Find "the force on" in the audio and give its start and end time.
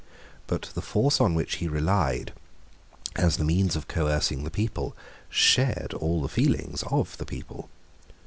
0.73-1.35